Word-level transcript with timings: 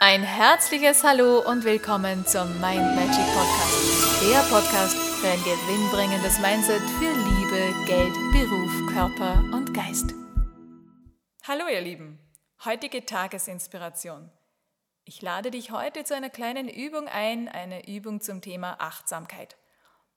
Ein 0.00 0.22
herzliches 0.22 1.02
Hallo 1.02 1.40
und 1.40 1.64
willkommen 1.64 2.24
zum 2.24 2.48
Mind 2.60 2.94
Magic 2.94 3.26
Podcast. 3.34 4.22
Der 4.22 4.38
Podcast 4.48 4.96
für 4.96 5.26
ein 5.26 5.42
gewinnbringendes 5.42 6.38
Mindset 6.38 6.82
für 7.00 7.10
Liebe, 7.10 7.74
Geld, 7.84 8.14
Beruf, 8.30 8.92
Körper 8.92 9.42
und 9.52 9.74
Geist. 9.74 10.14
Hallo 11.48 11.64
ihr 11.68 11.80
Lieben, 11.80 12.20
heutige 12.64 13.06
Tagesinspiration. 13.06 14.30
Ich 15.04 15.20
lade 15.20 15.50
dich 15.50 15.72
heute 15.72 16.04
zu 16.04 16.14
einer 16.14 16.30
kleinen 16.30 16.68
Übung 16.68 17.08
ein, 17.08 17.48
eine 17.48 17.88
Übung 17.88 18.20
zum 18.20 18.40
Thema 18.40 18.76
Achtsamkeit. 18.78 19.56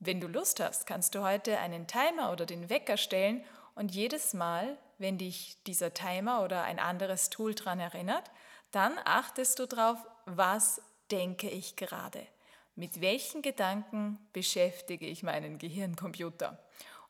Wenn 0.00 0.20
du 0.20 0.26
Lust 0.26 0.58
hast, 0.58 0.86
kannst 0.86 1.14
du 1.14 1.22
heute 1.22 1.56
einen 1.60 1.86
Timer 1.86 2.32
oder 2.32 2.46
den 2.46 2.68
Wecker 2.68 2.96
stellen 2.96 3.44
und 3.78 3.94
jedes 3.94 4.34
Mal, 4.34 4.76
wenn 4.98 5.18
dich 5.18 5.56
dieser 5.66 5.94
Timer 5.94 6.42
oder 6.42 6.64
ein 6.64 6.80
anderes 6.80 7.30
Tool 7.30 7.54
daran 7.54 7.78
erinnert, 7.78 8.28
dann 8.72 8.92
achtest 9.04 9.60
du 9.60 9.66
darauf, 9.66 9.98
was 10.26 10.82
denke 11.12 11.48
ich 11.48 11.76
gerade. 11.76 12.26
Mit 12.74 13.00
welchen 13.00 13.40
Gedanken 13.40 14.18
beschäftige 14.32 15.06
ich 15.06 15.22
meinen 15.22 15.58
Gehirncomputer? 15.58 16.58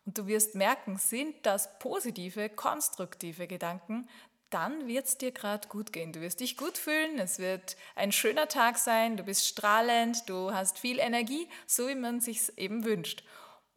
Und 0.04 0.18
du 0.18 0.26
wirst 0.26 0.54
merken, 0.54 0.98
sind 0.98 1.34
das 1.46 1.78
positive, 1.78 2.50
konstruktive 2.50 3.46
Gedanken, 3.46 4.06
dann 4.50 4.86
wird 4.86 5.06
es 5.06 5.16
dir 5.16 5.32
gerade 5.32 5.68
gut 5.68 5.92
gehen. 5.92 6.12
Du 6.12 6.20
wirst 6.20 6.40
dich 6.40 6.58
gut 6.58 6.76
fühlen, 6.76 7.18
es 7.18 7.38
wird 7.38 7.76
ein 7.96 8.12
schöner 8.12 8.48
Tag 8.48 8.76
sein, 8.76 9.16
du 9.16 9.22
bist 9.24 9.46
strahlend, 9.46 10.28
du 10.28 10.52
hast 10.52 10.78
viel 10.78 10.98
Energie, 10.98 11.48
so 11.66 11.88
wie 11.88 11.94
man 11.94 12.20
sich 12.20 12.56
eben 12.58 12.84
wünscht. 12.84 13.22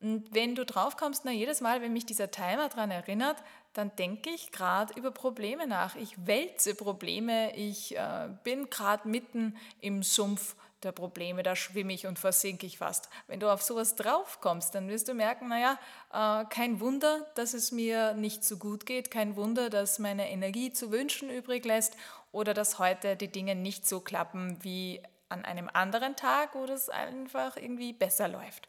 Und 0.01 0.33
wenn 0.33 0.55
du 0.55 0.65
drauf 0.65 0.97
kommst, 0.97 1.25
na 1.25 1.31
jedes 1.31 1.61
Mal, 1.61 1.81
wenn 1.81 1.93
mich 1.93 2.05
dieser 2.05 2.31
Timer 2.31 2.69
daran 2.69 2.91
erinnert, 2.91 3.37
dann 3.73 3.95
denke 3.95 4.31
ich 4.31 4.51
gerade 4.51 4.93
über 4.95 5.11
Probleme 5.11 5.67
nach. 5.67 5.95
Ich 5.95 6.25
wälze 6.25 6.75
Probleme, 6.75 7.55
ich 7.55 7.95
äh, 7.95 8.29
bin 8.43 8.69
gerade 8.69 9.07
mitten 9.07 9.55
im 9.79 10.03
Sumpf 10.03 10.55
der 10.83 10.91
Probleme, 10.91 11.43
da 11.43 11.55
schwimme 11.55 11.93
ich 11.93 12.07
und 12.07 12.17
versinke 12.17 12.65
ich 12.65 12.79
fast. 12.79 13.09
Wenn 13.27 13.39
du 13.39 13.51
auf 13.53 13.61
sowas 13.61 13.95
drauf 13.95 14.41
kommst, 14.41 14.73
dann 14.73 14.89
wirst 14.89 15.07
du 15.07 15.13
merken, 15.13 15.47
naja, 15.47 15.77
äh, 16.11 16.45
kein 16.45 16.79
Wunder, 16.79 17.27
dass 17.35 17.53
es 17.53 17.71
mir 17.71 18.13
nicht 18.13 18.43
so 18.43 18.57
gut 18.57 18.85
geht, 18.85 19.11
kein 19.11 19.35
Wunder, 19.35 19.69
dass 19.69 19.99
meine 19.99 20.29
Energie 20.31 20.73
zu 20.73 20.91
wünschen 20.91 21.29
übrig 21.29 21.63
lässt 21.65 21.95
oder 22.31 22.53
dass 22.53 22.79
heute 22.79 23.15
die 23.15 23.31
Dinge 23.31 23.55
nicht 23.55 23.87
so 23.87 23.99
klappen 23.99 24.57
wie 24.63 25.01
an 25.29 25.45
einem 25.45 25.69
anderen 25.71 26.15
Tag, 26.15 26.55
wo 26.55 26.65
das 26.65 26.89
einfach 26.89 27.55
irgendwie 27.55 27.93
besser 27.93 28.27
läuft. 28.27 28.67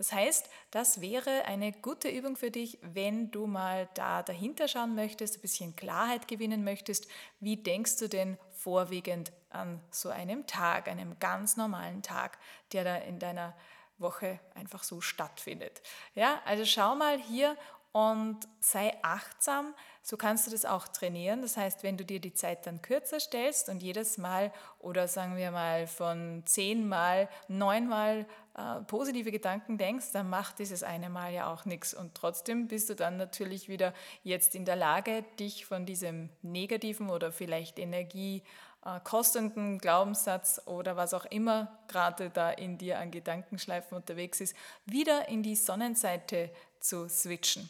Das 0.00 0.14
heißt, 0.14 0.48
das 0.70 1.02
wäre 1.02 1.44
eine 1.44 1.72
gute 1.72 2.08
Übung 2.08 2.34
für 2.34 2.50
dich, 2.50 2.78
wenn 2.80 3.30
du 3.30 3.46
mal 3.46 3.86
da 3.92 4.22
dahinter 4.22 4.66
schauen 4.66 4.94
möchtest, 4.94 5.36
ein 5.36 5.40
bisschen 5.42 5.76
Klarheit 5.76 6.26
gewinnen 6.26 6.64
möchtest. 6.64 7.06
Wie 7.38 7.58
denkst 7.58 7.98
du 7.98 8.08
denn 8.08 8.38
vorwiegend 8.50 9.30
an 9.50 9.78
so 9.90 10.08
einem 10.08 10.46
Tag, 10.46 10.88
einem 10.88 11.18
ganz 11.18 11.58
normalen 11.58 12.00
Tag, 12.00 12.38
der 12.72 12.84
da 12.84 12.96
in 12.96 13.18
deiner 13.18 13.54
Woche 13.98 14.40
einfach 14.54 14.84
so 14.84 15.02
stattfindet? 15.02 15.82
Ja, 16.14 16.40
also 16.46 16.64
schau 16.64 16.94
mal 16.94 17.18
hier 17.18 17.54
und 17.92 18.38
sei 18.60 18.96
achtsam. 19.02 19.74
So 20.02 20.16
kannst 20.16 20.46
du 20.46 20.50
das 20.50 20.64
auch 20.64 20.88
trainieren. 20.88 21.42
Das 21.42 21.56
heißt, 21.56 21.82
wenn 21.82 21.96
du 21.96 22.04
dir 22.04 22.20
die 22.20 22.32
Zeit 22.32 22.66
dann 22.66 22.80
kürzer 22.80 23.20
stellst 23.20 23.68
und 23.68 23.82
jedes 23.82 24.16
Mal 24.16 24.52
oder 24.78 25.08
sagen 25.08 25.36
wir 25.36 25.50
mal 25.50 25.86
von 25.86 26.42
zehnmal, 26.46 27.28
neunmal 27.48 28.26
äh, 28.54 28.80
positive 28.82 29.30
Gedanken 29.30 29.78
denkst, 29.78 30.06
dann 30.12 30.28
macht 30.28 30.58
dieses 30.58 30.82
eine 30.82 31.08
Mal 31.08 31.32
ja 31.32 31.52
auch 31.52 31.64
nichts. 31.64 31.94
Und 31.94 32.14
trotzdem 32.14 32.68
bist 32.68 32.90
du 32.90 32.94
dann 32.94 33.16
natürlich 33.16 33.68
wieder 33.68 33.94
jetzt 34.22 34.54
in 34.54 34.64
der 34.64 34.76
Lage, 34.76 35.24
dich 35.38 35.66
von 35.66 35.86
diesem 35.86 36.30
negativen 36.42 37.10
oder 37.10 37.30
vielleicht 37.30 37.78
energiekostenden 37.78 39.78
Glaubenssatz 39.78 40.62
oder 40.66 40.96
was 40.96 41.14
auch 41.14 41.26
immer 41.26 41.78
gerade 41.86 42.30
da 42.30 42.50
in 42.50 42.76
dir 42.76 42.98
an 42.98 43.12
Gedankenschleifen 43.12 43.96
unterwegs 43.96 44.40
ist, 44.40 44.56
wieder 44.84 45.28
in 45.28 45.42
die 45.42 45.56
Sonnenseite 45.56 46.50
zu 46.80 47.08
switchen. 47.08 47.68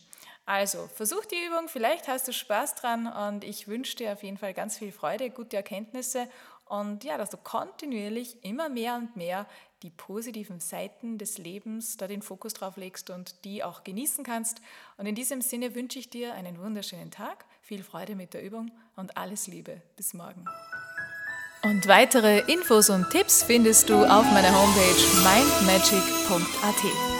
Also 0.50 0.88
versuch 0.92 1.24
die 1.26 1.46
Übung, 1.46 1.68
vielleicht 1.68 2.08
hast 2.08 2.26
du 2.26 2.32
Spaß 2.32 2.74
dran 2.74 3.06
und 3.06 3.44
ich 3.44 3.68
wünsche 3.68 3.94
dir 3.94 4.12
auf 4.14 4.24
jeden 4.24 4.36
Fall 4.36 4.52
ganz 4.52 4.78
viel 4.78 4.90
Freude, 4.90 5.30
gute 5.30 5.56
Erkenntnisse 5.56 6.26
und 6.64 7.04
ja, 7.04 7.16
dass 7.18 7.30
du 7.30 7.36
kontinuierlich 7.36 8.42
immer 8.42 8.68
mehr 8.68 8.96
und 8.96 9.14
mehr 9.14 9.46
die 9.84 9.90
positiven 9.90 10.58
Seiten 10.58 11.18
des 11.18 11.38
Lebens 11.38 11.98
da 11.98 12.08
den 12.08 12.20
Fokus 12.20 12.52
drauf 12.54 12.76
legst 12.76 13.10
und 13.10 13.44
die 13.44 13.62
auch 13.62 13.84
genießen 13.84 14.24
kannst. 14.24 14.60
Und 14.96 15.06
in 15.06 15.14
diesem 15.14 15.40
Sinne 15.40 15.76
wünsche 15.76 16.00
ich 16.00 16.10
dir 16.10 16.34
einen 16.34 16.58
wunderschönen 16.58 17.12
Tag, 17.12 17.44
viel 17.62 17.84
Freude 17.84 18.16
mit 18.16 18.34
der 18.34 18.42
Übung 18.42 18.72
und 18.96 19.16
alles 19.16 19.46
Liebe. 19.46 19.80
Bis 19.94 20.14
morgen. 20.14 20.44
Und 21.62 21.86
weitere 21.86 22.40
Infos 22.52 22.90
und 22.90 23.08
Tipps 23.10 23.44
findest 23.44 23.88
du 23.88 24.04
auf 24.04 24.24
meiner 24.32 24.52
Homepage 24.52 25.00
mindmagic.at. 25.22 27.19